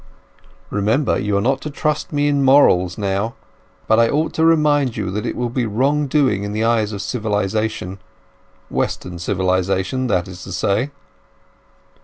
"Remember, 0.71 1.19
you 1.19 1.37
are 1.37 1.41
not 1.41 1.61
to 1.61 1.69
trust 1.69 2.11
me 2.11 2.27
in 2.27 2.43
morals 2.43 2.97
now. 2.97 3.35
But 3.85 3.99
I 3.99 4.09
ought 4.09 4.33
to 4.33 4.43
remind 4.43 4.97
you 4.97 5.11
that 5.11 5.27
it 5.27 5.35
will 5.35 5.51
be 5.51 5.67
wrong 5.67 6.07
doing 6.07 6.43
in 6.43 6.53
the 6.53 6.63
eyes 6.63 6.91
of 6.91 7.03
civilization—Western 7.03 9.19
civilization, 9.19 10.07
that 10.07 10.27
is 10.27 10.41
to 10.45 10.53
say." 10.53 10.89